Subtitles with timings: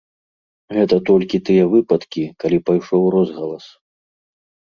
[0.77, 3.65] Гэта толькі тыя выпадкі, калі пайшоў розгалас.